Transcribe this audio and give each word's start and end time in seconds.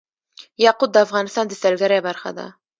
یاقوت 0.65 0.89
د 0.93 0.97
افغانستان 1.05 1.45
د 1.47 1.53
سیلګرۍ 1.61 1.99
برخه 2.07 2.29
ده. 2.37 2.47